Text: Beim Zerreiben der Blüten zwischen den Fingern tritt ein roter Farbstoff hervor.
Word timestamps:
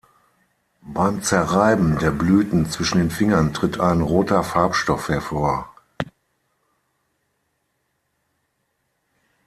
Beim 0.95 1.21
Zerreiben 1.21 1.99
der 1.99 2.09
Blüten 2.09 2.67
zwischen 2.67 2.97
den 2.97 3.11
Fingern 3.11 3.53
tritt 3.53 3.79
ein 3.79 4.01
roter 4.01 4.43
Farbstoff 4.43 5.09
hervor. 5.09 5.69